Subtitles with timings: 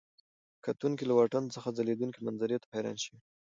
[0.65, 3.19] کتونکي له واټن څخه ځلېدونکي منظرې ته حیران شوي.